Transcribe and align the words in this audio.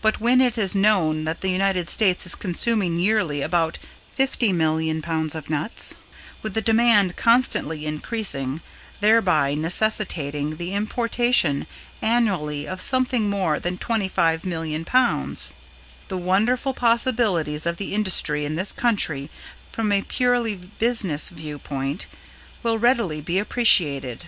But, 0.00 0.20
when 0.20 0.40
it 0.40 0.56
is 0.56 0.76
known 0.76 1.24
that 1.24 1.40
the 1.40 1.50
United 1.50 1.90
States 1.90 2.24
is 2.24 2.36
consuming 2.36 3.00
yearly 3.00 3.42
about 3.42 3.78
50,000,000 4.16 5.02
pounds 5.02 5.34
of 5.34 5.50
nuts, 5.50 5.92
with 6.40 6.54
the 6.54 6.60
demand 6.60 7.16
constantly 7.16 7.84
increasing, 7.84 8.60
thereby 9.00 9.54
necessitating 9.54 10.54
the 10.54 10.72
importation 10.72 11.66
annually 12.00 12.68
of 12.68 12.80
something 12.80 13.28
more 13.28 13.58
than 13.58 13.76
25,000,000 13.76 14.84
pounds, 14.86 15.52
the 16.06 16.16
wonderful 16.16 16.72
possibilities 16.72 17.66
of 17.66 17.76
the 17.76 17.92
industry 17.92 18.44
in 18.44 18.54
this 18.54 18.70
country, 18.70 19.30
from 19.72 19.90
a 19.90 20.02
purely 20.02 20.54
business 20.54 21.28
view 21.28 21.58
point, 21.58 22.06
will 22.62 22.78
readily 22.78 23.20
be 23.20 23.40
appreciated. 23.40 24.26